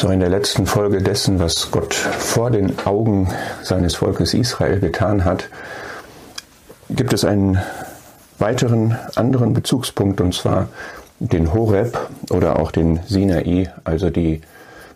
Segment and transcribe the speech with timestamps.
[0.00, 3.28] So in der letzten Folge dessen, was Gott vor den Augen
[3.62, 5.50] seines Volkes Israel getan hat,
[6.88, 7.60] gibt es einen
[8.38, 10.68] weiteren anderen Bezugspunkt und zwar
[11.18, 11.98] den Horeb
[12.30, 14.40] oder auch den Sinai, also die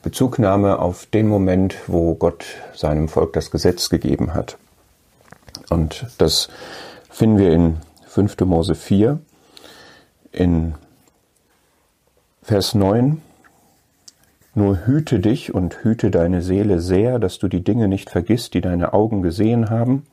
[0.03, 4.57] Bezugnahme auf den Moment, wo Gott seinem Volk das Gesetz gegeben hat.
[5.69, 6.49] Und das
[7.11, 7.77] finden wir in
[8.07, 8.41] 5.
[8.47, 9.19] Mose 4
[10.33, 10.77] in
[12.43, 13.21] Vers 9.
[14.55, 18.61] Nur hüte dich und hüte deine Seele sehr, dass du die Dinge nicht vergisst, die
[18.61, 20.07] deine Augen gesehen haben,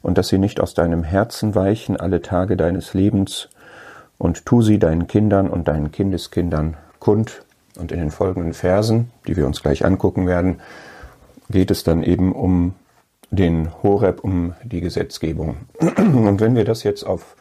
[0.00, 3.48] und dass sie nicht aus deinem Herzen weichen alle Tage deines Lebens,
[4.16, 7.42] und tu sie deinen Kindern und deinen Kindeskindern kund.
[7.76, 10.60] Und in den folgenden Versen, die wir uns gleich angucken werden,
[11.50, 12.74] geht es dann eben um
[13.32, 15.56] den Horeb, um die Gesetzgebung.
[15.80, 17.36] Und wenn wir das jetzt auf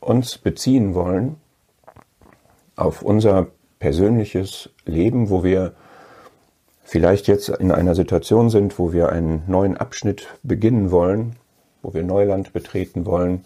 [0.00, 1.36] uns beziehen wollen,
[2.76, 3.48] auf unser
[3.80, 5.72] persönliches Leben, wo wir
[6.84, 11.36] vielleicht jetzt in einer Situation sind, wo wir einen neuen Abschnitt beginnen wollen,
[11.82, 13.44] wo wir Neuland betreten wollen,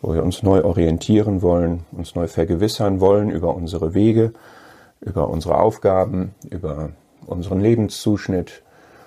[0.00, 4.32] wo wir uns neu orientieren wollen, uns neu vergewissern wollen über unsere Wege,
[5.00, 6.90] über unsere Aufgaben, über
[7.26, 8.62] unseren Lebenszuschnitt,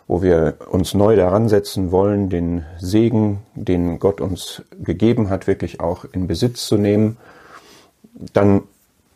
[0.07, 5.79] wo wir uns neu daran setzen wollen, den Segen, den Gott uns gegeben hat, wirklich
[5.79, 7.17] auch in Besitz zu nehmen,
[8.33, 8.63] dann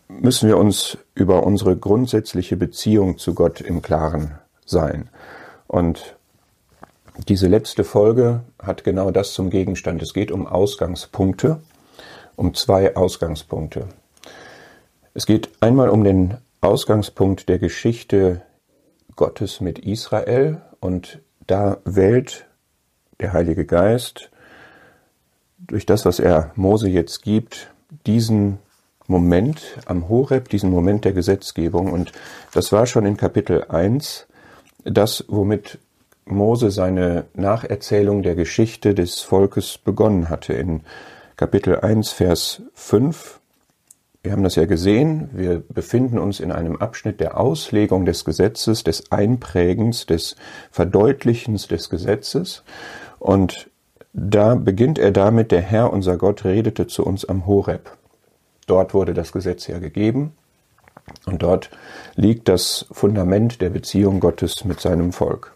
[0.10, 4.34] müssen wir uns über unsere grundsätzliche Beziehung zu Gott im Klaren
[4.66, 5.10] sein.
[5.68, 6.16] Und
[7.28, 10.02] diese letzte Folge hat genau das zum Gegenstand.
[10.02, 11.62] Es geht um Ausgangspunkte,
[12.36, 13.88] um zwei Ausgangspunkte.
[15.14, 18.42] Es geht einmal um den Ausgangspunkt der Geschichte
[19.16, 22.48] Gottes mit Israel und da wählt
[23.20, 24.32] der Heilige Geist
[25.58, 27.72] durch das, was er Mose jetzt gibt,
[28.06, 28.60] diesen
[29.10, 31.92] Moment am Horeb, diesen Moment der Gesetzgebung.
[31.92, 32.12] Und
[32.54, 34.28] das war schon in Kapitel 1
[34.86, 35.80] das, womit
[36.26, 40.54] Mose seine Nacherzählung der Geschichte des Volkes begonnen hatte.
[40.54, 40.82] In
[41.38, 43.39] Kapitel 1, Vers 5.
[44.22, 45.30] Wir haben das ja gesehen.
[45.33, 50.36] Wir befinden uns in einem Abschnitt der Auslegung des Gesetzes, des Einprägens, des
[50.72, 52.64] Verdeutlichens des Gesetzes.
[53.17, 53.70] Und
[54.14, 57.98] da beginnt er damit, der Herr, unser Gott, redete zu uns am Horeb.
[58.70, 60.34] Dort wurde das Gesetz ja gegeben.
[61.26, 61.72] Und dort
[62.16, 65.56] liegt das Fundament der Beziehung Gottes mit seinem Volk.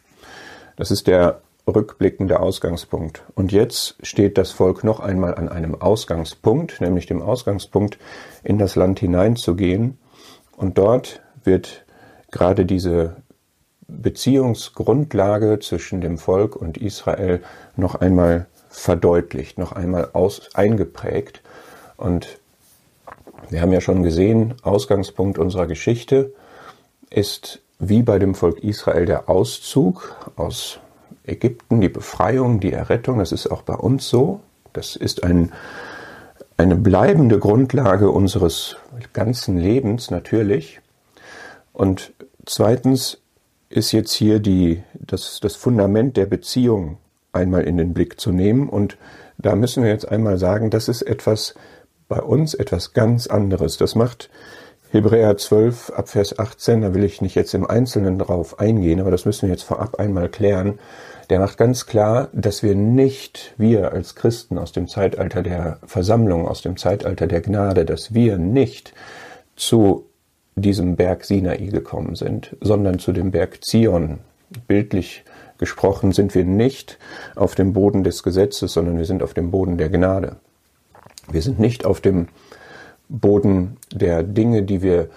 [0.77, 3.23] Das ist der rückblickende Ausgangspunkt.
[3.35, 7.99] Und jetzt steht das Volk noch einmal an einem Ausgangspunkt, nämlich dem Ausgangspunkt,
[8.43, 9.99] in das Land hineinzugehen.
[10.57, 11.85] Und dort wird
[12.31, 13.17] gerade diese
[13.87, 17.43] Beziehungsgrundlage zwischen dem Volk und Israel
[17.75, 21.41] noch einmal verdeutlicht, noch einmal aus, eingeprägt.
[21.95, 22.39] Und
[23.49, 26.33] wir haben ja schon gesehen, Ausgangspunkt unserer Geschichte
[27.09, 30.79] ist wie bei dem Volk Israel der Auszug aus
[31.25, 33.19] Ägypten, die Befreiung, die Errettung.
[33.19, 34.41] Das ist auch bei uns so.
[34.73, 35.51] Das ist ein,
[36.57, 38.77] eine bleibende Grundlage unseres
[39.13, 40.81] ganzen Lebens natürlich.
[41.71, 42.13] Und
[42.45, 43.19] zweitens
[43.69, 46.97] ist jetzt hier die, das, das Fundament der Beziehung
[47.31, 48.69] einmal in den Blick zu nehmen.
[48.69, 48.97] Und
[49.37, 51.55] da müssen wir jetzt einmal sagen, das ist etwas
[52.13, 53.77] bei uns etwas ganz anderes.
[53.77, 54.29] Das macht
[54.91, 59.09] Hebräer 12 ab Vers 18, da will ich nicht jetzt im Einzelnen drauf eingehen, aber
[59.09, 60.77] das müssen wir jetzt vorab einmal klären.
[61.31, 66.47] Der macht ganz klar, dass wir nicht, wir als Christen aus dem Zeitalter der Versammlung,
[66.47, 68.93] aus dem Zeitalter der Gnade, dass wir nicht
[69.55, 70.05] zu
[70.55, 74.19] diesem Berg Sinai gekommen sind, sondern zu dem Berg Zion.
[74.67, 75.23] Bildlich
[75.57, 76.99] gesprochen sind wir nicht
[77.35, 80.35] auf dem Boden des Gesetzes, sondern wir sind auf dem Boden der Gnade.
[81.31, 82.27] Wir sind nicht auf dem
[83.09, 85.09] Boden der Dinge, die wir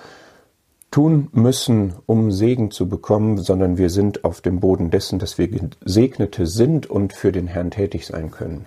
[0.90, 5.48] tun müssen, um Segen zu bekommen, sondern wir sind auf dem Boden dessen, dass wir
[5.48, 8.66] Gesegnete sind und für den Herrn tätig sein können.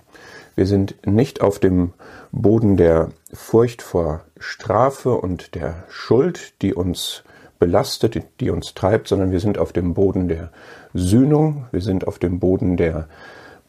[0.54, 1.92] Wir sind nicht auf dem
[2.32, 7.24] Boden der Furcht vor Strafe und der Schuld, die uns
[7.58, 10.50] belastet, die uns treibt, sondern wir sind auf dem Boden der
[10.94, 13.08] Sühnung, wir sind auf dem Boden der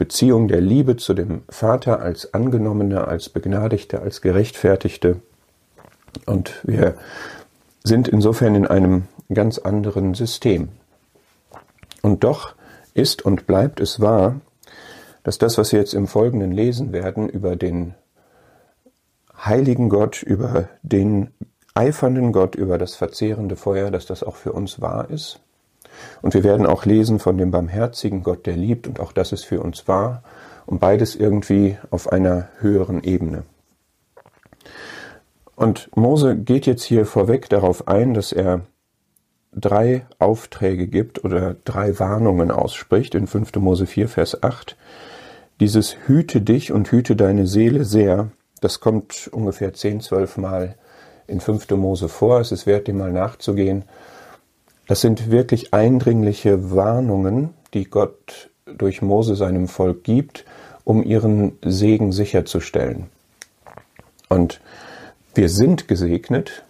[0.01, 5.21] Beziehung der Liebe zu dem Vater als Angenommene, als Begnadigte, als Gerechtfertigte.
[6.25, 6.95] Und wir
[7.83, 10.69] sind insofern in einem ganz anderen System.
[12.01, 12.55] Und doch
[12.95, 14.41] ist und bleibt es wahr,
[15.21, 17.93] dass das, was wir jetzt im Folgenden lesen werden über den
[19.37, 21.29] heiligen Gott, über den
[21.75, 25.41] eifernden Gott, über das verzehrende Feuer, dass das auch für uns wahr ist
[26.21, 29.45] und wir werden auch lesen von dem barmherzigen Gott, der liebt, und auch das ist
[29.45, 30.23] für uns wahr,
[30.65, 33.43] und beides irgendwie auf einer höheren Ebene.
[35.55, 38.61] Und Mose geht jetzt hier vorweg darauf ein, dass er
[39.53, 43.55] drei Aufträge gibt oder drei Warnungen ausspricht in 5.
[43.57, 44.77] Mose 4, Vers 8.
[45.59, 48.29] Dieses Hüte dich und hüte deine Seele sehr,
[48.61, 50.75] das kommt ungefähr 10, 12 Mal
[51.27, 51.69] in 5.
[51.71, 52.39] Mose vor.
[52.39, 53.83] Es ist wert, dem mal nachzugehen.
[54.87, 60.45] Das sind wirklich eindringliche Warnungen, die Gott durch Mose seinem Volk gibt,
[60.83, 63.07] um ihren Segen sicherzustellen.
[64.29, 64.61] Und
[65.33, 66.63] wir sind gesegnet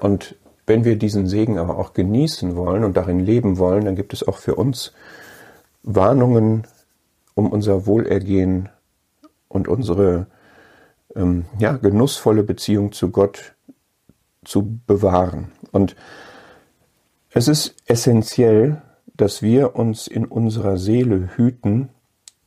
[0.00, 4.12] und wenn wir diesen Segen aber auch genießen wollen und darin leben wollen, dann gibt
[4.12, 4.92] es auch für uns
[5.82, 6.66] Warnungen,
[7.34, 8.68] um unser Wohlergehen
[9.48, 10.26] und unsere
[11.14, 13.54] ähm, ja, genussvolle Beziehung zu Gott
[14.44, 15.52] zu bewahren.
[15.72, 15.96] Und
[17.34, 18.80] es ist essentiell,
[19.16, 21.88] dass wir uns in unserer Seele hüten,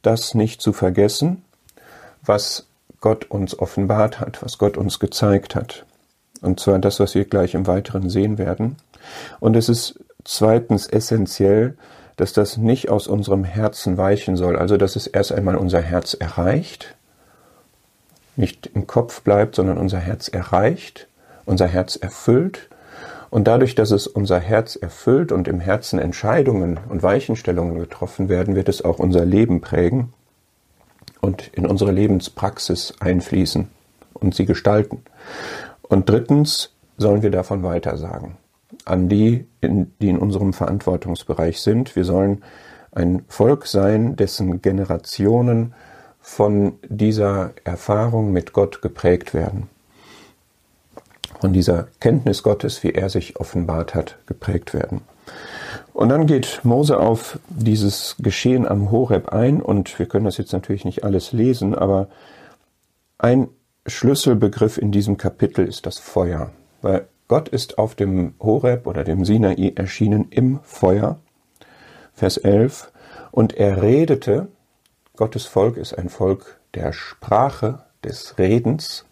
[0.01, 1.43] das nicht zu vergessen,
[2.23, 2.67] was
[3.01, 5.85] Gott uns offenbart hat, was Gott uns gezeigt hat.
[6.41, 8.77] Und zwar das, was wir gleich im Weiteren sehen werden.
[9.39, 11.77] Und es ist zweitens essentiell,
[12.15, 14.57] dass das nicht aus unserem Herzen weichen soll.
[14.57, 16.95] Also, dass es erst einmal unser Herz erreicht,
[18.35, 21.07] nicht im Kopf bleibt, sondern unser Herz erreicht,
[21.45, 22.69] unser Herz erfüllt.
[23.29, 28.55] Und dadurch, dass es unser Herz erfüllt und im Herzen Entscheidungen und Weichenstellungen getroffen werden,
[28.55, 30.13] wird es auch unser Leben prägen
[31.19, 33.69] und in unsere Lebenspraxis einfließen
[34.13, 35.03] und sie gestalten.
[35.81, 38.37] Und drittens sollen wir davon weitersagen
[38.85, 41.95] an die, in, die in unserem Verantwortungsbereich sind.
[41.95, 42.43] Wir sollen
[42.91, 45.73] ein Volk sein, dessen Generationen
[46.19, 49.69] von dieser Erfahrung mit Gott geprägt werden.
[51.39, 55.01] Von dieser Kenntnis Gottes, wie er sich offenbart hat, geprägt werden.
[55.93, 60.53] Und dann geht Mose auf dieses Geschehen am Horeb ein und wir können das jetzt
[60.53, 62.07] natürlich nicht alles lesen, aber
[63.17, 63.49] ein
[63.85, 66.51] Schlüsselbegriff in diesem Kapitel ist das Feuer,
[66.81, 71.19] weil Gott ist auf dem Horeb oder dem Sinai erschienen im Feuer,
[72.13, 72.91] Vers 11,
[73.31, 74.47] und er redete,
[75.15, 79.05] Gottes Volk ist ein Volk der Sprache, des Redens,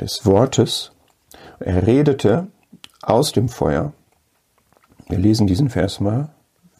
[0.00, 0.92] des Wortes,
[1.60, 2.48] er redete
[3.02, 3.92] aus dem Feuer,
[5.08, 6.30] wir lesen diesen Vers mal,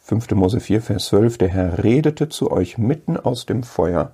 [0.02, 0.30] 5.
[0.32, 4.12] Mose 4, Vers 12, der Herr redete zu euch mitten aus dem Feuer,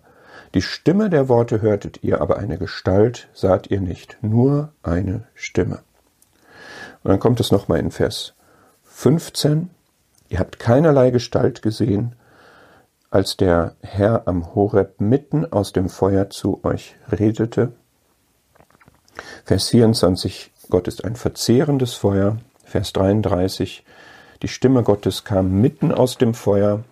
[0.55, 5.81] die Stimme der Worte hörtet ihr, aber eine Gestalt saht ihr nicht, nur eine Stimme.
[7.03, 8.35] Und dann kommt es nochmal in Vers
[8.85, 9.71] 15.
[10.29, 12.15] Ihr habt keinerlei Gestalt gesehen,
[13.11, 17.73] als der Herr am Horeb mitten aus dem Feuer zu euch redete.
[19.45, 20.51] Vers 24.
[20.71, 22.39] Gott ist ein verzehrendes Feuer.
[22.65, 23.85] Vers 33.
[24.43, 26.85] Die Stimme Gottes kam mitten aus dem Feuer.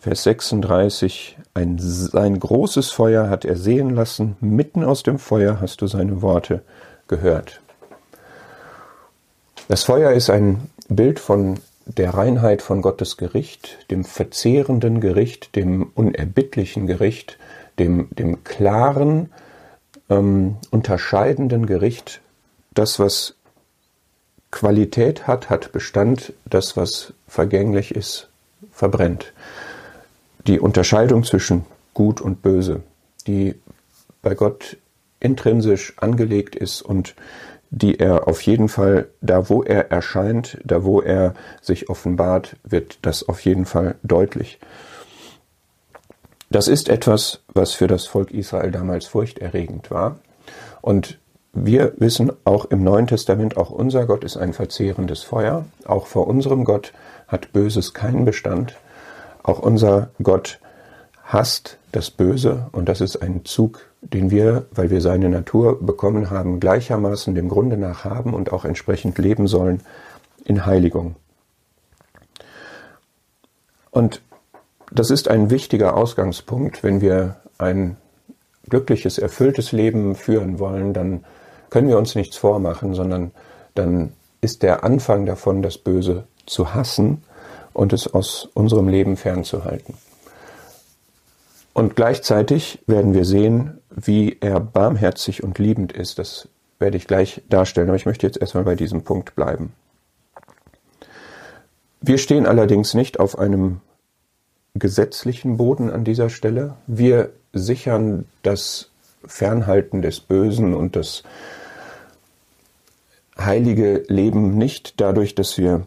[0.00, 5.82] Vers 36, ein, sein großes Feuer hat er sehen lassen, mitten aus dem Feuer hast
[5.82, 6.62] du seine Worte
[7.06, 7.60] gehört.
[9.68, 15.90] Das Feuer ist ein Bild von der Reinheit von Gottes Gericht, dem verzehrenden Gericht, dem
[15.94, 17.36] unerbittlichen Gericht,
[17.78, 19.30] dem, dem klaren,
[20.10, 22.20] ähm, unterscheidenden Gericht.
[22.74, 23.36] Das, was
[24.50, 28.28] Qualität hat, hat Bestand, das, was vergänglich ist,
[28.70, 29.32] verbrennt
[30.46, 31.64] die Unterscheidung zwischen
[31.94, 32.82] Gut und Böse,
[33.26, 33.54] die
[34.22, 34.76] bei Gott
[35.18, 37.14] intrinsisch angelegt ist und
[37.70, 42.98] die er auf jeden Fall, da wo er erscheint, da wo er sich offenbart, wird
[43.02, 44.58] das auf jeden Fall deutlich.
[46.52, 50.18] Das ist etwas, was für das Volk Israel damals furchterregend war.
[50.82, 51.20] Und
[51.52, 55.64] wir wissen auch im Neuen Testament, auch unser Gott ist ein verzehrendes Feuer.
[55.84, 56.92] Auch vor unserem Gott
[57.28, 58.74] hat Böses keinen Bestand.
[59.44, 60.58] Auch unser Gott
[61.22, 66.30] hasst das Böse und das ist ein Zug, den wir, weil wir seine Natur bekommen
[66.30, 69.82] haben, gleichermaßen dem Grunde nach haben und auch entsprechend leben sollen
[70.44, 71.14] in Heiligung.
[73.92, 74.20] Und
[74.90, 77.96] das ist ein wichtiger Ausgangspunkt, wenn wir ein
[78.68, 81.24] glückliches, erfülltes Leben führen wollen, dann
[81.70, 83.30] können wir uns nichts vormachen, sondern
[83.74, 87.22] dann ist der Anfang davon, das Böse zu hassen
[87.72, 89.94] und es aus unserem Leben fernzuhalten.
[91.72, 96.18] Und gleichzeitig werden wir sehen, wie er barmherzig und liebend ist.
[96.18, 99.72] Das werde ich gleich darstellen, aber ich möchte jetzt erstmal bei diesem Punkt bleiben.
[102.00, 103.80] Wir stehen allerdings nicht auf einem
[104.74, 106.76] gesetzlichen Boden an dieser Stelle.
[106.86, 108.90] Wir sichern das
[109.26, 111.22] Fernhalten des Bösen und das
[113.38, 115.86] heilige Leben nicht dadurch, dass wir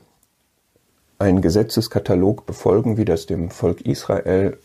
[1.19, 4.57] einen Gesetzeskatalog befolgen, wie das dem Volk Israel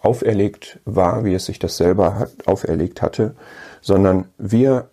[0.00, 3.34] auferlegt war, wie es sich das selber hat, auferlegt hatte,
[3.80, 4.90] sondern wir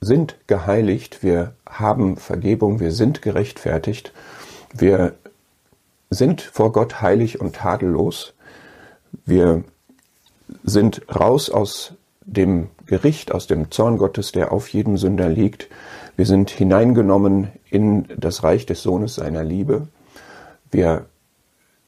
[0.00, 4.12] sind geheiligt, wir haben Vergebung, wir sind gerechtfertigt,
[4.72, 5.14] wir
[6.10, 8.34] sind vor Gott heilig und tadellos,
[9.24, 9.64] wir
[10.64, 15.68] sind raus aus dem Gericht, aus dem Zorn Gottes, der auf jedem Sünder liegt.
[16.16, 19.88] Wir sind hineingenommen in das Reich des Sohnes seiner Liebe.
[20.70, 21.06] Wir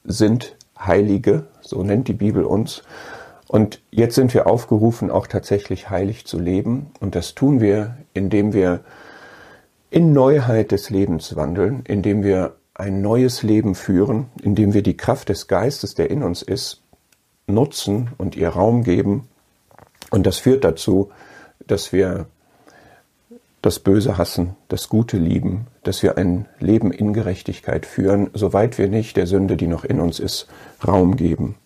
[0.04, 2.82] sind Heilige, so nennt die Bibel uns.
[3.46, 6.92] Und jetzt sind wir aufgerufen, auch tatsächlich heilig zu leben.
[7.00, 8.80] Und das tun wir, indem wir
[9.90, 15.28] in Neuheit des Lebens wandeln, indem wir ein neues Leben führen, indem wir die Kraft
[15.28, 16.82] des Geistes, der in uns ist,
[17.46, 19.28] nutzen und ihr Raum geben.
[20.10, 21.10] Und das führt dazu,
[21.66, 22.26] dass wir
[23.62, 28.88] das Böse hassen, das Gute lieben, dass wir ein Leben in Gerechtigkeit führen, soweit wir
[28.88, 30.46] nicht der Sünde, die noch in uns ist,
[30.86, 31.56] Raum geben.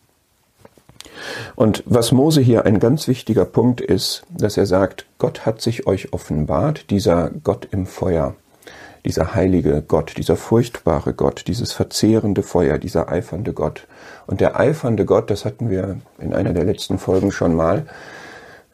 [1.55, 5.87] Und was Mose hier ein ganz wichtiger Punkt ist, dass er sagt, Gott hat sich
[5.87, 8.35] euch offenbart, dieser Gott im Feuer,
[9.05, 13.87] dieser heilige Gott, dieser furchtbare Gott, dieses verzehrende Feuer, dieser eifernde Gott.
[14.27, 17.87] Und der eifernde Gott, das hatten wir in einer der letzten Folgen schon mal,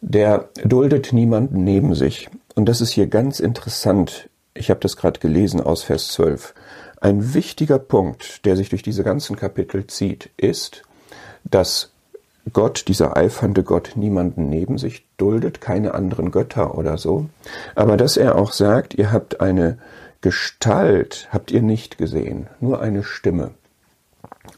[0.00, 2.28] der duldet niemanden neben sich.
[2.54, 4.28] Und das ist hier ganz interessant.
[4.54, 6.54] Ich habe das gerade gelesen aus Vers 12.
[7.00, 10.82] Ein wichtiger Punkt, der sich durch diese ganzen Kapitel zieht, ist,
[11.44, 11.92] dass
[12.52, 17.26] Gott, dieser eifernde Gott, niemanden neben sich duldet, keine anderen Götter oder so,
[17.74, 19.78] aber dass er auch sagt, ihr habt eine
[20.22, 23.52] Gestalt, habt ihr nicht gesehen, nur eine Stimme.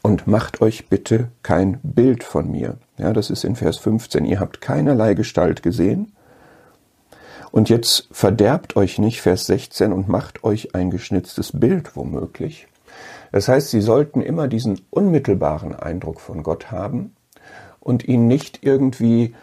[0.01, 2.77] Und macht euch bitte kein Bild von mir.
[2.97, 4.25] Ja, das ist in Vers 15.
[4.25, 6.11] Ihr habt keinerlei Gestalt gesehen.
[7.51, 12.67] Und jetzt verderbt euch nicht, Vers 16, und macht euch ein geschnitztes Bild womöglich.
[13.31, 17.15] Das heißt, sie sollten immer diesen unmittelbaren Eindruck von Gott haben
[17.79, 19.33] und ihn nicht irgendwie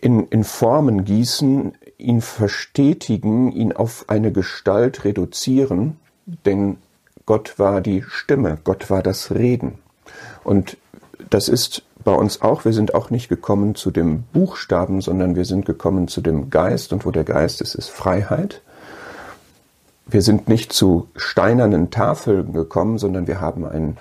[0.00, 5.96] in, in Formen gießen, ihn verstetigen, ihn auf eine Gestalt reduzieren,
[6.44, 6.78] denn
[7.24, 9.78] Gott war die Stimme, Gott war das Reden.
[10.44, 10.76] Und
[11.30, 15.44] das ist bei uns auch, wir sind auch nicht gekommen zu dem Buchstaben, sondern wir
[15.44, 18.62] sind gekommen zu dem Geist und wo der Geist ist, ist Freiheit.
[20.06, 23.96] Wir sind nicht zu steinernen Tafeln gekommen, sondern wir haben ein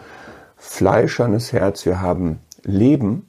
[0.57, 3.27] fleischernes Herz, wir haben Leben.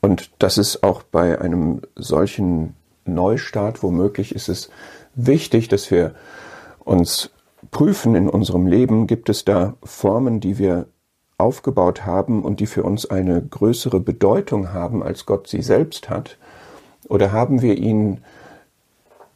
[0.00, 2.74] Und das ist auch bei einem solchen
[3.08, 4.70] Neustart, womöglich ist es
[5.14, 6.14] wichtig, dass wir
[6.84, 7.30] uns
[7.70, 10.86] prüfen in unserem Leben, gibt es da Formen, die wir
[11.36, 16.36] aufgebaut haben und die für uns eine größere Bedeutung haben, als Gott sie selbst hat?
[17.08, 18.18] Oder haben wir ihn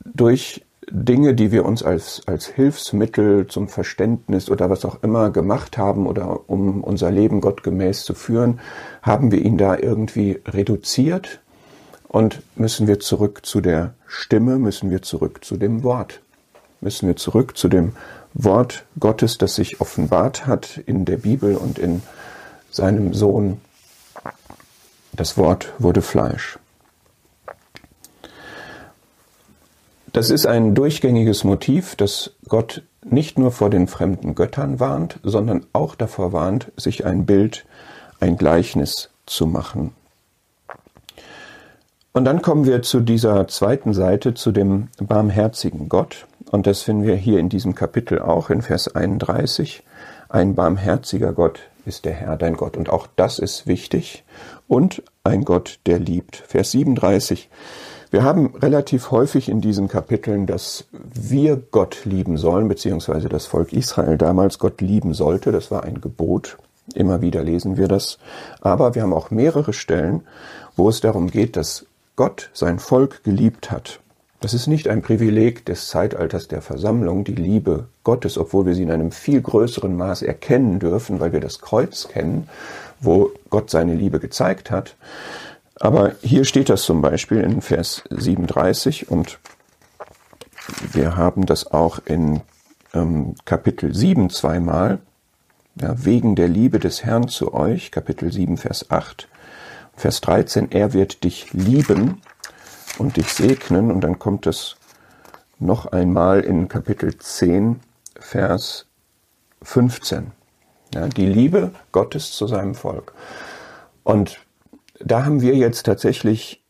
[0.05, 5.79] durch Dinge, die wir uns als, als Hilfsmittel zum Verständnis oder was auch immer gemacht
[5.79, 8.61] haben oder um unser Leben gottgemäß zu führen,
[9.01, 11.41] haben wir ihn da irgendwie reduziert
[12.13, 16.21] und müssen wir zurück zu der Stimme, müssen wir zurück zu dem Wort,
[16.83, 17.97] müssen wir zurück zu dem
[18.35, 22.03] Wort Gottes, das sich offenbart hat in der Bibel und in
[22.71, 23.63] seinem Sohn.
[25.15, 26.59] Das Wort wurde Fleisch.
[30.13, 35.65] Das ist ein durchgängiges Motiv, das Gott nicht nur vor den fremden Göttern warnt, sondern
[35.73, 37.65] auch davor warnt, sich ein Bild,
[38.21, 39.95] ein Gleichnis zu machen.
[42.15, 46.27] Und dann kommen wir zu dieser zweiten Seite, zu dem barmherzigen Gott.
[46.51, 49.83] Und das finden wir hier in diesem Kapitel auch in Vers 31.
[50.29, 52.77] Ein barmherziger Gott ist der Herr, dein Gott.
[52.77, 54.25] Und auch das ist wichtig.
[54.69, 56.37] Und ein Gott, der liebt.
[56.37, 57.49] Vers 37.
[58.11, 63.73] Wir haben relativ häufig in diesen Kapiteln, dass wir Gott lieben sollen, beziehungsweise das Volk
[63.73, 65.51] Israel damals Gott lieben sollte.
[65.51, 66.59] Das war ein Gebot.
[66.95, 68.19] Immer wieder lesen wir das.
[68.61, 70.25] Aber wir haben auch mehrere Stellen,
[70.77, 74.01] wo es darum geht, dass Gott sein Volk geliebt hat.
[74.41, 78.83] Das ist nicht ein Privileg des Zeitalters der Versammlung, die Liebe Gottes, obwohl wir sie
[78.83, 82.49] in einem viel größeren Maß erkennen dürfen, weil wir das Kreuz kennen,
[83.01, 84.97] wo Gott seine Liebe gezeigt hat.
[85.77, 89.39] Aber hier steht das zum Beispiel in Vers 37 und
[90.93, 92.41] wir haben das auch in
[92.95, 94.99] ähm, Kapitel 7 zweimal,
[95.81, 99.29] ja, wegen der Liebe des Herrn zu euch, Kapitel 7, Vers 8,
[99.97, 102.23] Vers 13, er wird dich lieben
[102.99, 103.91] und dich segnen.
[103.91, 104.77] Und dann kommt es
[105.59, 107.81] noch einmal in Kapitel 10,
[108.19, 108.87] Vers
[109.63, 110.33] 15.
[110.95, 113.15] Ja, die Liebe Gottes zu seinem Volk.
[114.05, 114.41] Und
[115.01, 116.63] da haben wir jetzt tatsächlich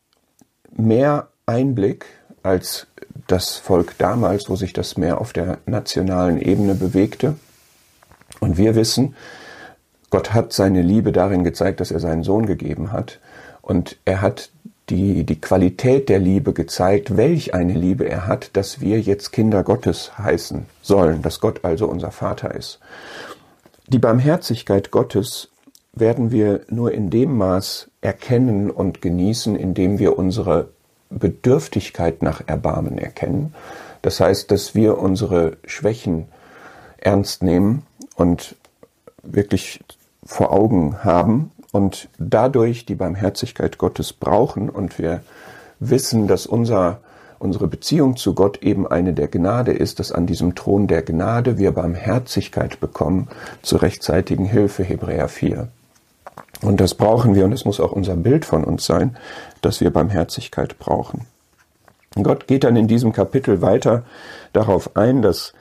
[0.71, 2.07] mehr Einblick
[2.43, 2.87] als
[3.27, 7.37] das Volk damals, wo sich das mehr auf der nationalen Ebene bewegte.
[8.41, 9.15] Und wir wissen,
[10.13, 13.19] Gott hat seine Liebe darin gezeigt, dass er seinen Sohn gegeben hat.
[13.63, 14.51] Und er hat
[14.91, 19.63] die, die Qualität der Liebe gezeigt, welch eine Liebe er hat, dass wir jetzt Kinder
[19.63, 22.79] Gottes heißen sollen, dass Gott also unser Vater ist.
[23.87, 25.49] Die Barmherzigkeit Gottes
[25.95, 30.69] werden wir nur in dem Maß erkennen und genießen, indem wir unsere
[31.09, 33.55] Bedürftigkeit nach Erbarmen erkennen.
[34.03, 36.29] Das heißt, dass wir unsere Schwächen
[36.99, 38.57] ernst nehmen und
[39.23, 39.81] wirklich
[40.25, 45.23] vor Augen haben und dadurch die Barmherzigkeit Gottes brauchen und wir
[45.81, 47.01] wissen, dass unser,
[47.39, 51.59] unsere Beziehung zu Gott eben eine der Gnade ist, dass an diesem Thron der Gnade
[51.59, 53.29] wir Barmherzigkeit bekommen
[53.63, 55.69] zur rechtzeitigen Hilfe, Hebräer 4.
[56.63, 59.17] Und das brauchen wir und es muss auch unser Bild von uns sein,
[59.63, 61.27] dass wir Barmherzigkeit brauchen.
[62.23, 64.05] Gott geht dann in diesem Kapitel weiter
[64.53, 65.55] darauf ein, dass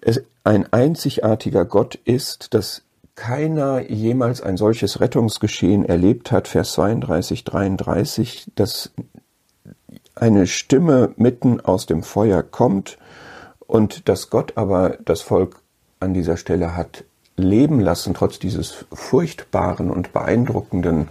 [0.00, 2.82] es ein einzigartiger Gott ist, dass
[3.20, 8.92] keiner jemals ein solches Rettungsgeschehen erlebt hat, Vers 32, 33, dass
[10.14, 12.96] eine Stimme mitten aus dem Feuer kommt
[13.66, 15.60] und dass Gott aber das Volk
[16.00, 17.04] an dieser Stelle hat
[17.36, 21.08] leben lassen, trotz dieses furchtbaren und beeindruckenden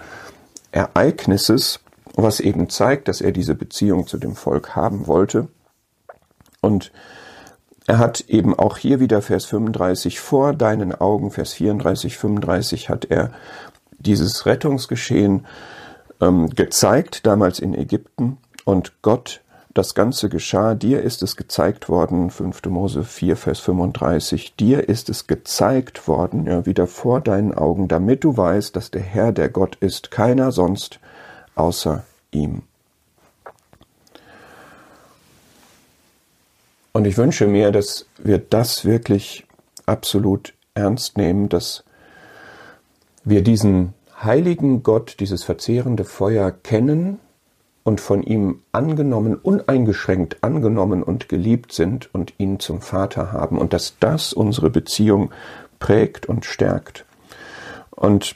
[0.72, 1.80] Ereignisses,
[2.16, 5.48] was eben zeigt, dass er diese Beziehung zu dem Volk haben wollte.
[6.60, 6.92] Und
[7.90, 13.06] er hat eben auch hier wieder Vers 35 vor deinen Augen, Vers 34, 35 hat
[13.06, 13.32] er
[13.98, 15.48] dieses Rettungsgeschehen
[16.22, 18.38] ähm, gezeigt, damals in Ägypten.
[18.64, 19.42] Und Gott
[19.74, 22.66] das Ganze geschah, dir ist es gezeigt worden, 5.
[22.66, 28.24] Mose 4, Vers 35, dir ist es gezeigt worden, ja, wieder vor deinen Augen, damit
[28.24, 31.00] du weißt, dass der Herr der Gott ist, keiner sonst
[31.56, 32.62] außer ihm.
[36.92, 39.46] Und ich wünsche mir, dass wir das wirklich
[39.86, 41.84] absolut ernst nehmen, dass
[43.24, 47.20] wir diesen heiligen Gott, dieses verzehrende Feuer kennen,
[47.90, 53.74] und von ihm angenommen, uneingeschränkt angenommen und geliebt sind und ihn zum Vater haben und
[53.74, 55.32] dass das unsere Beziehung
[55.80, 57.06] prägt und stärkt.
[57.90, 58.36] Und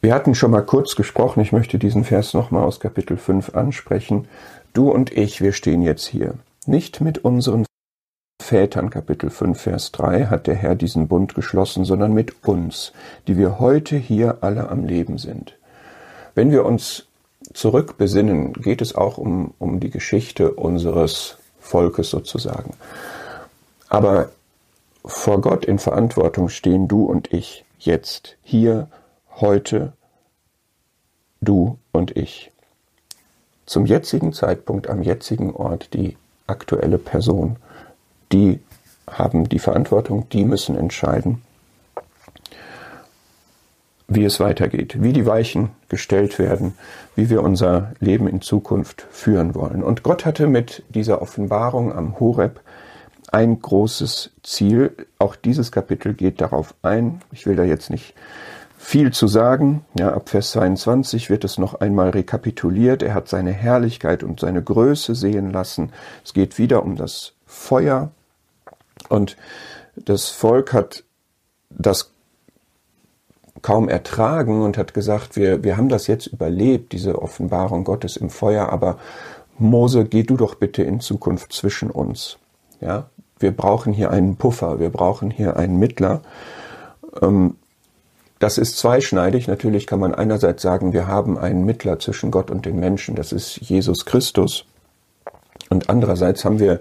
[0.00, 4.28] wir hatten schon mal kurz gesprochen, ich möchte diesen Vers nochmal aus Kapitel 5 ansprechen.
[4.72, 6.34] Du und ich, wir stehen jetzt hier.
[6.66, 7.64] Nicht mit unseren
[8.38, 12.92] Vätern, Kapitel 5, Vers 3, hat der Herr diesen Bund geschlossen, sondern mit uns,
[13.26, 15.56] die wir heute hier alle am Leben sind.
[16.34, 17.06] Wenn wir uns
[17.54, 22.74] zurückbesinnen, geht es auch um, um die Geschichte unseres Volkes sozusagen.
[23.88, 24.30] Aber
[25.02, 28.88] vor Gott in Verantwortung stehen du und ich jetzt, hier,
[29.36, 29.94] heute,
[31.40, 32.52] du und ich.
[33.64, 36.18] Zum jetzigen Zeitpunkt, am jetzigen Ort, die
[36.50, 37.56] aktuelle Person,
[38.32, 38.60] die
[39.08, 41.42] haben die Verantwortung, die müssen entscheiden,
[44.08, 46.74] wie es weitergeht, wie die Weichen gestellt werden,
[47.14, 49.82] wie wir unser Leben in Zukunft führen wollen.
[49.82, 52.60] Und Gott hatte mit dieser Offenbarung am Horeb
[53.30, 54.94] ein großes Ziel.
[55.18, 57.20] Auch dieses Kapitel geht darauf ein.
[57.30, 58.14] Ich will da jetzt nicht
[58.80, 59.84] viel zu sagen.
[59.96, 63.02] Ja, ab Vers 22 wird es noch einmal rekapituliert.
[63.02, 65.92] Er hat seine Herrlichkeit und seine Größe sehen lassen.
[66.24, 68.10] Es geht wieder um das Feuer.
[69.10, 69.36] Und
[69.96, 71.04] das Volk hat
[71.68, 72.12] das
[73.60, 78.30] kaum ertragen und hat gesagt, wir, wir haben das jetzt überlebt, diese Offenbarung Gottes im
[78.30, 78.98] Feuer, aber
[79.58, 82.38] Mose, geh du doch bitte in Zukunft zwischen uns.
[82.80, 86.22] Ja, wir brauchen hier einen Puffer, wir brauchen hier einen Mittler.
[87.20, 87.56] Ähm,
[88.40, 89.46] das ist zweischneidig.
[89.46, 93.32] Natürlich kann man einerseits sagen, wir haben einen Mittler zwischen Gott und den Menschen, das
[93.32, 94.64] ist Jesus Christus.
[95.68, 96.80] Und andererseits haben wir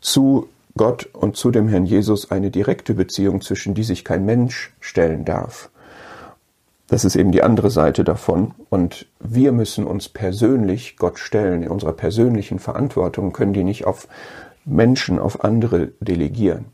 [0.00, 4.72] zu Gott und zu dem Herrn Jesus eine direkte Beziehung, zwischen die sich kein Mensch
[4.80, 5.70] stellen darf.
[6.86, 8.54] Das ist eben die andere Seite davon.
[8.70, 14.06] Und wir müssen uns persönlich Gott stellen, in unserer persönlichen Verantwortung, können die nicht auf
[14.64, 16.66] Menschen, auf andere delegieren.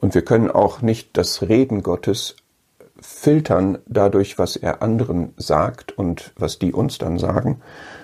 [0.00, 2.36] Und wir können auch nicht das Reden Gottes
[3.00, 7.60] filtern dadurch, was er anderen sagt und was die uns dann sagen,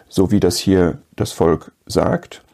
[0.09, 2.45] so wie das hier das Volk sagt.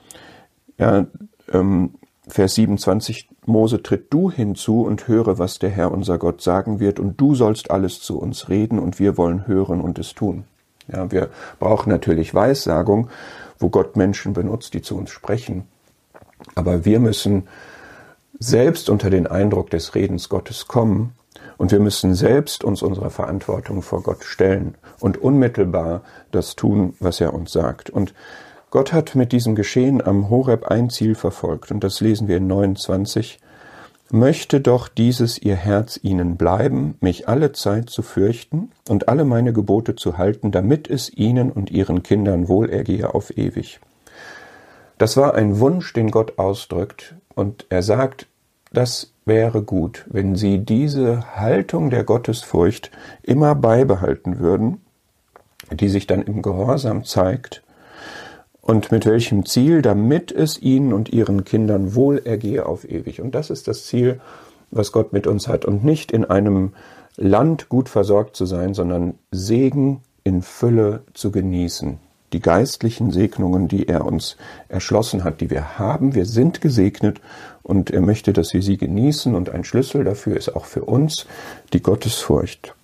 [0.78, 1.06] Ja,
[1.52, 1.94] ähm,
[2.28, 7.00] Vers 27, Mose, tritt du hinzu und höre, was der Herr unser Gott sagen wird,
[7.00, 10.44] und du sollst alles zu uns reden, und wir wollen hören und es tun.
[10.88, 13.08] Ja, wir brauchen natürlich Weissagung,
[13.58, 15.64] wo Gott Menschen benutzt, die zu uns sprechen.
[16.54, 17.48] Aber wir müssen
[18.40, 21.12] selbst unter den Eindruck des Redens Gottes kommen
[21.58, 26.00] und wir müssen selbst uns unserer Verantwortung vor Gott stellen und unmittelbar
[26.32, 27.90] das tun, was er uns sagt.
[27.90, 28.14] Und
[28.70, 32.46] Gott hat mit diesem Geschehen am Horeb ein Ziel verfolgt und das lesen wir in
[32.46, 33.38] 29,
[34.10, 39.52] möchte doch dieses ihr Herz ihnen bleiben, mich alle Zeit zu fürchten und alle meine
[39.52, 43.80] Gebote zu halten, damit es ihnen und ihren Kindern wohlergehe auf ewig.
[44.96, 48.26] Das war ein Wunsch, den Gott ausdrückt, und er sagt,
[48.72, 52.90] das wäre gut, wenn sie diese Haltung der Gottesfurcht
[53.22, 54.80] immer beibehalten würden,
[55.70, 57.62] die sich dann im Gehorsam zeigt,
[58.70, 63.20] und mit welchem Ziel, damit es ihnen und ihren Kindern wohl ergehe auf ewig.
[63.20, 64.20] Und das ist das Ziel,
[64.70, 65.64] was Gott mit uns hat.
[65.64, 66.72] Und nicht in einem
[67.16, 71.98] Land gut versorgt zu sein, sondern Segen in Fülle zu genießen.
[72.32, 74.36] Die geistlichen Segnungen, die er uns
[74.68, 76.14] erschlossen hat, die wir haben.
[76.14, 77.20] Wir sind gesegnet
[77.62, 79.34] und er möchte, dass wir sie genießen.
[79.34, 81.26] Und ein Schlüssel dafür ist auch für uns
[81.72, 82.74] die Gottesfurcht.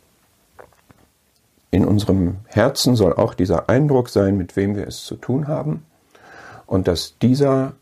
[1.71, 5.85] In unserem Herzen soll auch dieser Eindruck sein, mit wem wir es zu tun haben
[6.67, 7.75] und dass dieser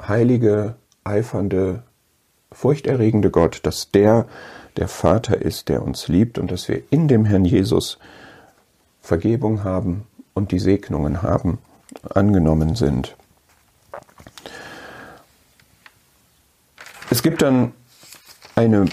[0.00, 1.82] heilige, eifernde,
[2.52, 4.26] furchterregende Gott, dass der
[4.76, 7.98] der Vater ist, der uns liebt und dass wir in dem Herrn Jesus
[9.00, 11.58] Vergebung haben und die Segnungen haben,
[12.10, 13.16] angenommen sind.
[17.16, 17.72] Es gibt dann
[18.56, 18.84] eine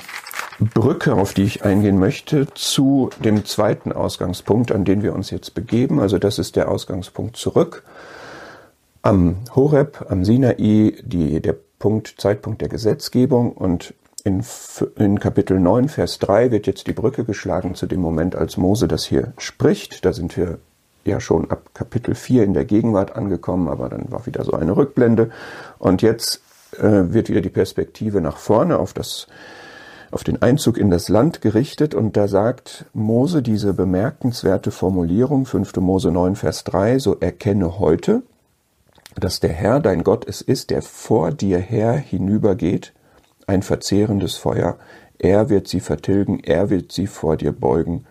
[0.57, 5.53] Brücke, auf die ich eingehen möchte, zu dem zweiten Ausgangspunkt, an den wir uns jetzt
[5.55, 5.99] begeben.
[5.99, 7.83] Also das ist der Ausgangspunkt zurück.
[9.01, 14.41] Am Horeb, am Sinai, die, der Punkt, Zeitpunkt der Gesetzgebung und in,
[14.95, 18.87] in Kapitel 9, Vers 3 wird jetzt die Brücke geschlagen zu dem Moment, als Mose
[18.87, 20.05] das hier spricht.
[20.05, 20.59] Da sind wir
[21.03, 24.77] ja schon ab Kapitel 4 in der Gegenwart angekommen, aber dann war wieder so eine
[24.77, 25.29] Rückblende.
[25.77, 26.41] Und jetzt
[26.77, 29.27] wird wieder die Perspektive nach vorne auf das
[30.13, 35.77] auf den Einzug in das Land gerichtet und da sagt Mose diese bemerkenswerte Formulierung, 5.
[35.77, 38.21] Mose 9, Vers 3, so erkenne heute,
[39.15, 42.93] dass der Herr dein Gott es ist, der vor dir her hinübergeht,
[43.47, 44.77] ein verzehrendes Feuer,
[45.17, 48.05] er wird sie vertilgen, er wird sie vor dir beugen.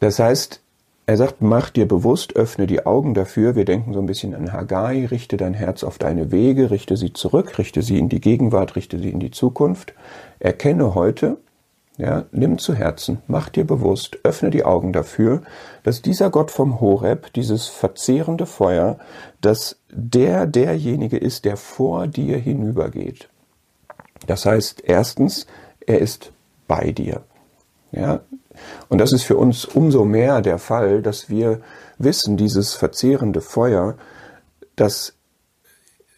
[0.00, 0.60] Das heißt,
[1.08, 3.56] er sagt, mach dir bewusst, öffne die Augen dafür.
[3.56, 7.14] Wir denken so ein bisschen an Haggai, richte dein Herz auf deine Wege, richte sie
[7.14, 9.94] zurück, richte sie in die Gegenwart, richte sie in die Zukunft.
[10.38, 11.38] Erkenne heute,
[11.96, 15.40] ja, nimm zu Herzen, mach dir bewusst, öffne die Augen dafür,
[15.82, 18.98] dass dieser Gott vom Horeb, dieses verzehrende Feuer,
[19.40, 23.30] dass der derjenige ist, der vor dir hinübergeht.
[24.26, 25.46] Das heißt, erstens,
[25.86, 26.32] er ist
[26.66, 27.22] bei dir.
[27.92, 28.20] Ja,
[28.88, 31.60] und das ist für uns umso mehr der Fall, dass wir
[31.98, 33.96] wissen, dieses verzehrende Feuer,
[34.76, 35.14] dass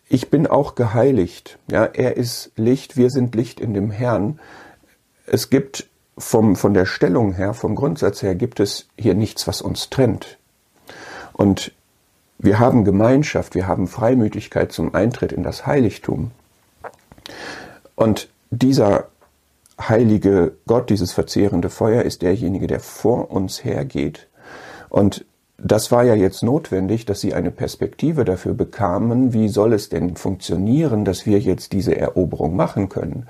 [0.08, 1.58] ich bin auch geheiligt.
[1.70, 4.40] Ja, er ist Licht, wir sind Licht in dem Herrn.
[5.26, 5.86] Es gibt
[6.18, 10.38] vom, von der Stellung her, vom Grundsatz her, gibt es hier nichts, was uns trennt.
[11.32, 11.72] Und
[12.38, 16.32] wir haben Gemeinschaft, wir haben Freimütigkeit zum Eintritt in das Heiligtum.
[17.94, 19.09] Und dieser
[19.88, 24.28] heilige Gott, dieses verzehrende Feuer, ist derjenige, der vor uns hergeht.
[24.88, 25.24] Und
[25.62, 30.16] das war ja jetzt notwendig, dass sie eine Perspektive dafür bekamen, wie soll es denn
[30.16, 33.26] funktionieren, dass wir jetzt diese Eroberung machen können.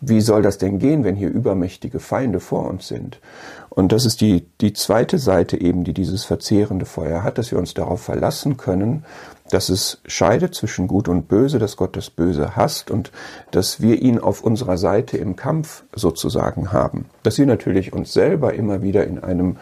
[0.00, 3.20] Wie soll das denn gehen, wenn hier übermächtige Feinde vor uns sind?
[3.68, 7.58] Und das ist die, die zweite Seite eben, die dieses verzehrende Feuer hat, dass wir
[7.58, 9.04] uns darauf verlassen können,
[9.50, 13.12] dass es scheidet zwischen Gut und Böse, dass Gott das Böse hasst und
[13.50, 17.06] dass wir ihn auf unserer Seite im Kampf sozusagen haben.
[17.22, 19.56] Dass wir natürlich uns selber immer wieder in einem,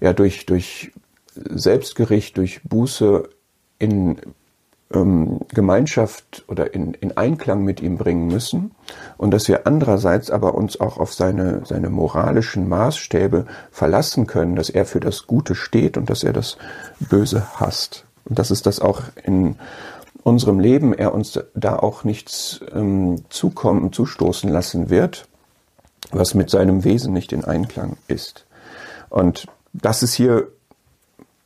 [0.00, 0.92] ja, durch, durch
[1.34, 3.28] Selbstgericht, durch Buße
[3.78, 4.18] in
[4.94, 8.72] ähm, Gemeinschaft oder in, in Einklang mit ihm bringen müssen
[9.16, 14.70] und dass wir andererseits aber uns auch auf seine, seine moralischen Maßstäbe verlassen können, dass
[14.70, 16.58] er für das Gute steht und dass er das
[17.00, 18.04] Böse hasst.
[18.24, 19.56] Und dass es das auch in
[20.22, 25.26] unserem Leben er uns da auch nichts ähm, zukommen, zustoßen lassen wird,
[26.10, 28.44] was mit seinem Wesen nicht in Einklang ist.
[29.10, 30.48] Und das ist hier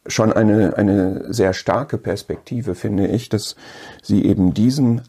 [0.07, 3.57] schon eine, eine sehr starke Perspektive, finde ich, dass
[4.03, 5.03] sie eben diesen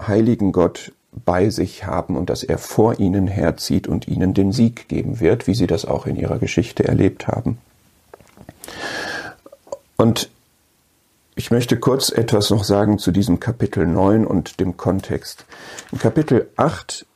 [0.00, 4.88] heiligen Gott bei sich haben und dass er vor ihnen herzieht und ihnen den Sieg
[4.88, 7.58] geben wird, wie sie das auch in ihrer Geschichte erlebt haben.
[9.96, 10.30] Und
[11.34, 15.46] ich möchte kurz etwas noch sagen zu diesem Kapitel 9 und dem Kontext.
[15.90, 17.06] In Kapitel 8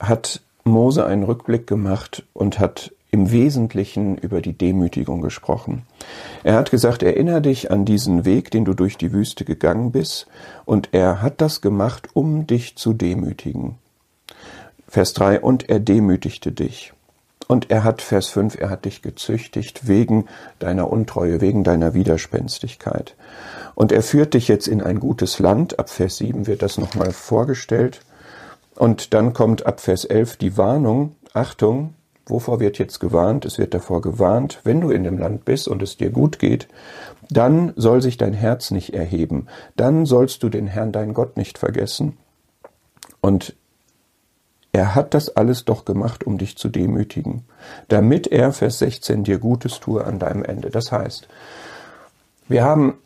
[0.00, 5.82] hat Mose einen Rückblick gemacht und hat im Wesentlichen über die Demütigung gesprochen.
[6.42, 10.26] Er hat gesagt, erinnere dich an diesen Weg, den du durch die Wüste gegangen bist,
[10.64, 13.76] und er hat das gemacht, um dich zu demütigen.
[14.88, 16.92] Vers 3, und er demütigte dich.
[17.48, 20.26] Und er hat, Vers 5, er hat dich gezüchtigt wegen
[20.58, 23.14] deiner Untreue, wegen deiner Widerspenstigkeit.
[23.74, 25.78] Und er führt dich jetzt in ein gutes Land.
[25.78, 28.00] Ab Vers 7 wird das nochmal vorgestellt.
[28.74, 31.94] Und dann kommt ab Vers 11 die Warnung, Achtung,
[32.26, 33.44] wovor wird jetzt gewarnt?
[33.44, 36.68] Es wird davor gewarnt, wenn du in dem Land bist und es dir gut geht,
[37.30, 41.58] dann soll sich dein Herz nicht erheben, dann sollst du den Herrn, dein Gott, nicht
[41.58, 42.16] vergessen.
[43.20, 43.54] Und
[44.76, 47.44] er hat das alles doch gemacht, um dich zu demütigen,
[47.88, 50.68] damit er, Vers 16, dir Gutes tue an deinem Ende.
[50.68, 51.28] Das heißt,
[52.46, 52.98] wir haben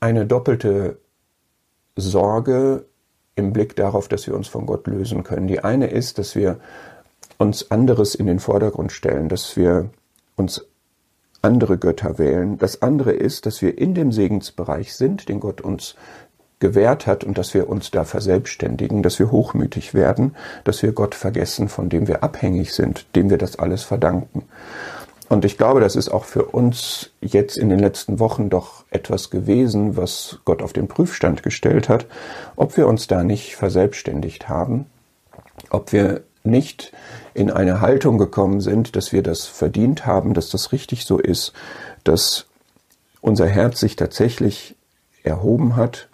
[0.00, 0.98] eine doppelte
[1.94, 2.86] Sorge
[3.36, 5.46] im Blick darauf, dass wir uns von Gott lösen können.
[5.46, 6.58] Die eine ist, dass wir
[7.38, 9.90] uns anderes in den Vordergrund stellen, dass wir
[10.34, 10.66] uns
[11.40, 12.58] andere Götter wählen.
[12.58, 15.94] Das andere ist, dass wir in dem Segensbereich sind, den Gott uns
[16.62, 21.16] gewährt hat und dass wir uns da verselbstständigen, dass wir hochmütig werden, dass wir Gott
[21.16, 24.44] vergessen, von dem wir abhängig sind, dem wir das alles verdanken.
[25.28, 29.30] Und ich glaube, das ist auch für uns jetzt in den letzten Wochen doch etwas
[29.30, 32.06] gewesen, was Gott auf den Prüfstand gestellt hat,
[32.54, 34.86] ob wir uns da nicht verselbstständigt haben,
[35.68, 36.92] ob wir nicht
[37.34, 41.54] in eine Haltung gekommen sind, dass wir das verdient haben, dass das richtig so ist,
[42.04, 42.46] dass
[43.20, 44.76] unser Herz sich tatsächlich
[45.24, 46.08] erhoben hat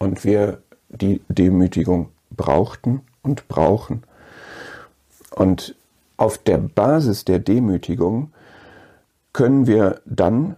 [0.00, 4.02] und wir die Demütigung brauchten und brauchen.
[5.30, 5.76] Und
[6.16, 8.32] auf der Basis der Demütigung
[9.32, 10.56] können wir dann,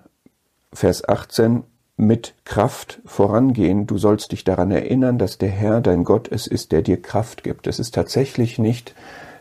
[0.73, 1.65] Vers 18,
[1.99, 3.87] mit Kraft vorangehen.
[3.87, 7.45] Du sollst dich daran erinnern, dass der Herr, dein Gott, es ist, der dir Kraft
[7.45, 7.67] gibt.
[7.67, 8.95] Es ist tatsächlich nicht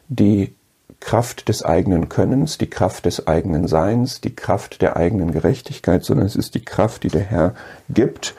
[0.10, 0.54] die
[1.00, 6.28] Kraft des eigenen Könnens, die Kraft des eigenen Seins, die Kraft der eigenen Gerechtigkeit, sondern
[6.28, 7.56] es ist die Kraft, die der Herr
[7.90, 8.36] gibt,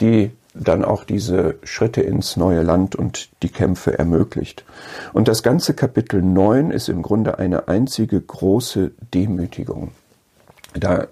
[0.00, 4.64] die dann auch diese Schritte ins neue Land und die Kämpfe ermöglicht.
[5.12, 9.92] Und das ganze Kapitel 9 ist im Grunde eine einzige große Demütigung.
[10.74, 11.08] Da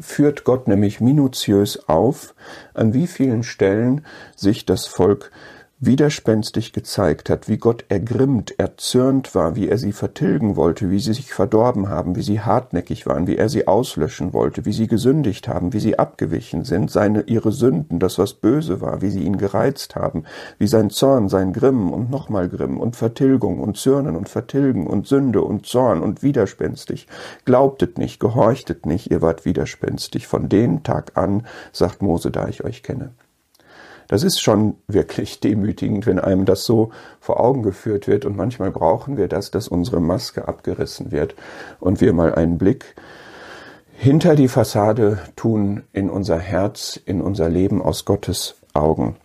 [0.00, 2.34] führt Gott nämlich minutiös auf,
[2.74, 4.04] an wie vielen Stellen
[4.34, 5.30] sich das Volk
[5.78, 11.12] widerspenstig gezeigt hat, wie Gott ergrimmt, erzürnt war, wie er sie vertilgen wollte, wie sie
[11.12, 15.48] sich verdorben haben, wie sie hartnäckig waren, wie er sie auslöschen wollte, wie sie gesündigt
[15.48, 19.36] haben, wie sie abgewichen sind, seine, ihre Sünden, das was böse war, wie sie ihn
[19.36, 20.24] gereizt haben,
[20.58, 25.06] wie sein Zorn, sein Grimm und nochmal Grimm und Vertilgung und Zürnen und Vertilgen und
[25.06, 27.06] Sünde und Zorn und widerspenstig.
[27.44, 30.26] Glaubtet nicht, gehorchtet nicht, ihr wart widerspenstig.
[30.26, 33.10] Von den Tag an, sagt Mose, da ich euch kenne.
[34.08, 36.90] Das ist schon wirklich demütigend, wenn einem das so
[37.20, 38.24] vor Augen geführt wird.
[38.24, 41.34] Und manchmal brauchen wir das, dass unsere Maske abgerissen wird
[41.80, 42.94] und wir mal einen Blick
[43.92, 49.16] hinter die Fassade tun in unser Herz, in unser Leben aus Gottes Augen.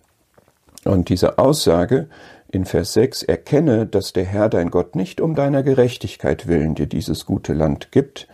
[0.85, 2.07] Und diese Aussage
[2.49, 6.87] in Vers 6, erkenne, dass der Herr dein Gott nicht um deiner Gerechtigkeit willen dir
[6.87, 8.27] dieses gute Land gibt,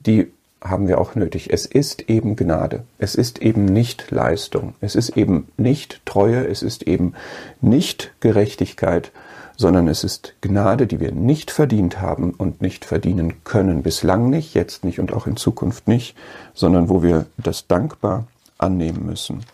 [0.00, 1.52] die haben wir auch nötig.
[1.52, 2.84] Es ist eben Gnade.
[2.98, 4.74] Es ist eben nicht Leistung.
[4.80, 6.46] Es ist eben nicht Treue.
[6.46, 7.14] Es ist eben
[7.60, 9.10] nicht Gerechtigkeit,
[9.56, 13.82] sondern es ist Gnade, die wir nicht verdient haben und nicht verdienen können.
[13.82, 16.16] Bislang nicht, jetzt nicht und auch in Zukunft nicht,
[16.54, 18.26] sondern wo wir das dankbar
[18.58, 19.44] annehmen müssen.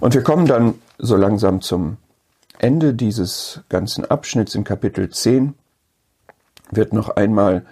[0.00, 1.98] Und wir kommen dann so langsam zum
[2.58, 5.54] Ende dieses ganzen Abschnitts in Kapitel 10
[6.70, 7.64] wird noch einmal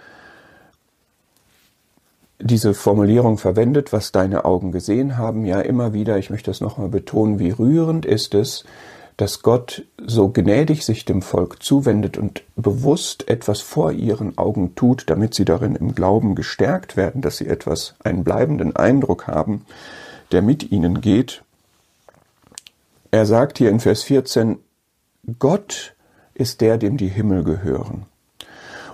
[2.39, 6.89] diese Formulierung verwendet, was deine Augen gesehen haben, ja immer wieder, ich möchte das nochmal
[6.89, 8.63] betonen, wie rührend ist es,
[9.17, 15.09] dass Gott so gnädig sich dem Volk zuwendet und bewusst etwas vor ihren Augen tut,
[15.09, 19.65] damit sie darin im Glauben gestärkt werden, dass sie etwas, einen bleibenden Eindruck haben,
[20.31, 21.43] der mit ihnen geht.
[23.09, 24.59] Er sagt hier in Vers 14,
[25.39, 25.95] Gott
[26.35, 28.05] ist der, dem die Himmel gehören.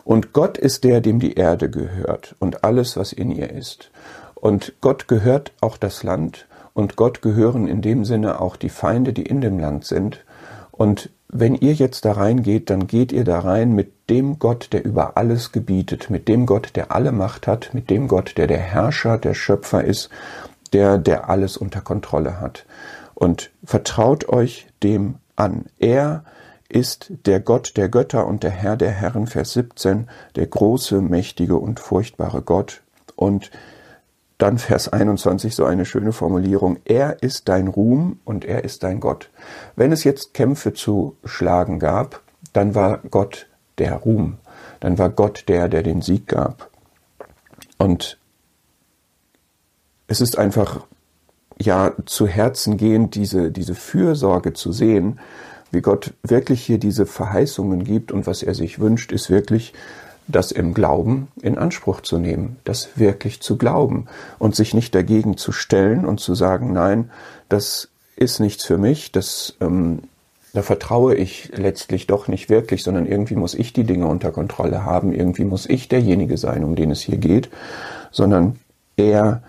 [0.06, 3.90] Und Gott ist der, dem die Erde gehört und alles, was in ihr ist.
[4.36, 9.14] Und Gott gehört auch das Land und Gott gehören in dem Sinne auch die Feinde,
[9.14, 10.24] die in dem Land sind.
[10.72, 14.84] Und wenn ihr jetzt da reingeht, dann geht ihr da rein mit dem Gott, der
[14.84, 18.60] über alles gebietet, mit dem Gott, der alle Macht hat, mit dem Gott, der der
[18.60, 20.10] Herrscher, der Schöpfer ist,
[20.74, 22.66] der, der alles unter Kontrolle hat.
[23.14, 25.66] Und vertraut euch dem an.
[25.80, 26.24] Er
[26.74, 31.58] ist der Gott der Götter und der Herr der Herren, Vers 17, der große, mächtige
[31.58, 32.82] und furchtbare Gott.
[33.16, 33.52] Und
[34.40, 39.00] dann Vers 21, so eine schöne Formulierung, er ist dein Ruhm und er ist dein
[39.00, 39.30] Gott.
[39.76, 44.38] Wenn es jetzt Kämpfe zu schlagen gab, dann war Gott der Ruhm,
[44.80, 46.70] dann war Gott der, der den Sieg gab.
[47.78, 48.18] Und
[50.08, 50.86] es ist einfach,
[51.60, 55.20] ja, zu Herzen gehend, diese, diese Fürsorge zu sehen,
[55.74, 59.74] wie Gott wirklich hier diese Verheißungen gibt und was er sich wünscht, ist wirklich,
[60.28, 64.08] das im Glauben in Anspruch zu nehmen, das wirklich zu glauben
[64.40, 67.12] und sich nicht dagegen zu stellen und zu sagen, nein,
[67.50, 70.04] das ist nichts für mich, das ähm,
[70.54, 74.86] da vertraue ich letztlich doch nicht wirklich, sondern irgendwie muss ich die Dinge unter Kontrolle
[74.86, 77.50] haben, irgendwie muss ich derjenige sein, um den es hier geht,
[78.12, 78.60] sondern
[78.96, 79.42] er,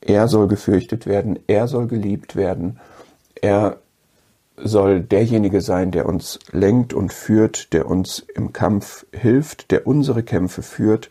[0.00, 2.80] er soll gefürchtet werden, er soll geliebt werden,
[3.42, 3.76] er
[4.62, 10.22] soll derjenige sein, der uns lenkt und führt, der uns im Kampf hilft, der unsere
[10.22, 11.10] Kämpfe führt,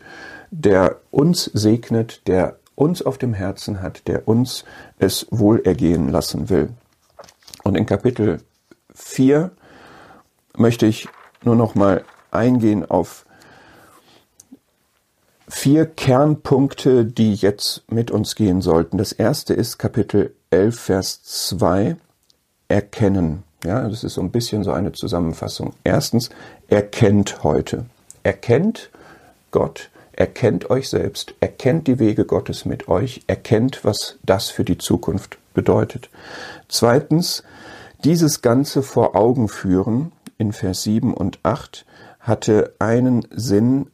[0.52, 4.64] der uns segnet, der uns auf dem Herzen hat, der uns
[5.00, 6.70] es wohlergehen lassen will.
[7.64, 8.40] Und in Kapitel
[8.94, 9.52] 4
[10.56, 11.08] möchte ich
[11.44, 13.26] nur noch mal eingehen auf
[15.48, 18.98] vier Kernpunkte, die jetzt mit uns gehen sollten.
[18.98, 21.98] Das erste ist Kapitel 11, Vers 2,
[22.68, 23.44] erkennen.
[23.64, 25.74] Ja, das ist so ein bisschen so eine Zusammenfassung.
[25.84, 26.30] Erstens,
[26.68, 27.86] erkennt heute.
[28.24, 28.90] Erkennt
[29.52, 34.78] Gott, erkennt euch selbst, erkennt die Wege Gottes mit euch, erkennt, was das für die
[34.78, 36.10] Zukunft bedeutet.
[36.68, 37.44] Zweitens,
[38.04, 41.86] dieses Ganze vor Augen führen in Vers 7 und 8
[42.20, 43.88] hatte einen Sinn,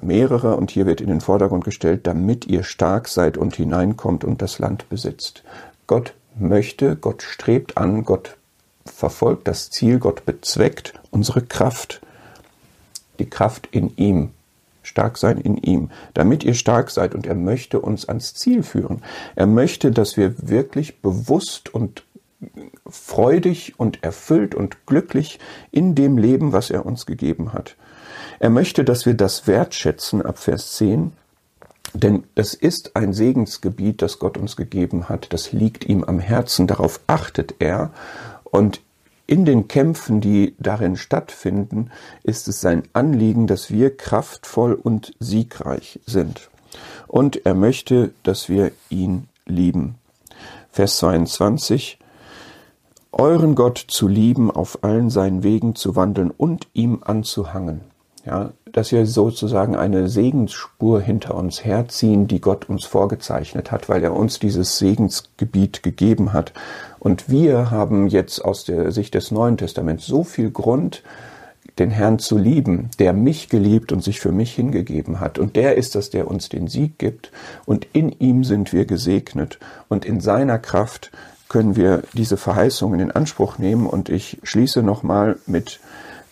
[0.00, 4.42] mehrere, und hier wird in den Vordergrund gestellt, damit ihr stark seid und hineinkommt und
[4.42, 5.42] das Land besitzt.
[5.86, 8.36] Gott möchte, Gott strebt an, Gott
[8.84, 12.00] verfolgt das Ziel, Gott bezweckt unsere Kraft,
[13.18, 14.30] die Kraft in ihm,
[14.82, 19.02] stark sein in ihm, damit ihr stark seid und er möchte uns ans Ziel führen.
[19.36, 22.04] Er möchte, dass wir wirklich bewusst und
[22.88, 25.38] freudig und erfüllt und glücklich
[25.70, 27.76] in dem Leben, was er uns gegeben hat.
[28.40, 31.12] Er möchte, dass wir das wertschätzen ab Vers 10,
[31.94, 36.66] denn es ist ein Segensgebiet, das Gott uns gegeben hat, das liegt ihm am Herzen,
[36.66, 37.90] darauf achtet er
[38.44, 38.80] und
[39.26, 41.90] in den Kämpfen, die darin stattfinden,
[42.22, 46.50] ist es sein Anliegen, dass wir kraftvoll und siegreich sind.
[47.06, 49.94] Und er möchte, dass wir ihn lieben.
[50.70, 51.98] Vers 22
[53.12, 57.82] euren Gott zu lieben, auf allen seinen Wegen zu wandeln und ihm anzuhangen.
[58.24, 64.02] Ja, dass wir sozusagen eine Segensspur hinter uns herziehen, die Gott uns vorgezeichnet hat, weil
[64.02, 66.52] er uns dieses Segensgebiet gegeben hat.
[66.98, 71.02] Und wir haben jetzt aus der Sicht des Neuen Testaments so viel Grund,
[71.78, 75.38] den Herrn zu lieben, der mich geliebt und sich für mich hingegeben hat.
[75.38, 77.30] Und der ist es, der uns den Sieg gibt.
[77.64, 79.58] Und in ihm sind wir gesegnet.
[79.88, 81.10] Und in seiner Kraft
[81.48, 83.86] können wir diese Verheißungen in Anspruch nehmen.
[83.86, 85.80] Und ich schließe nochmal mit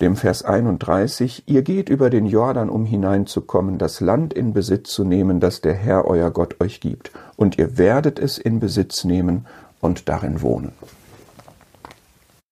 [0.01, 5.05] dem Vers 31, ihr geht über den Jordan, um hineinzukommen, das Land in Besitz zu
[5.05, 7.11] nehmen, das der Herr euer Gott euch gibt.
[7.37, 9.47] Und ihr werdet es in Besitz nehmen
[9.81, 10.73] und darin wohnen.